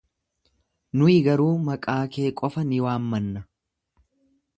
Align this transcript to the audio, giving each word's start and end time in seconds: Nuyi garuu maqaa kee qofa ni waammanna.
Nuyi 1.01 1.19
garuu 1.27 1.51
maqaa 1.67 1.99
kee 2.15 2.31
qofa 2.41 2.61
ni 2.71 2.79
waammanna. 2.85 3.45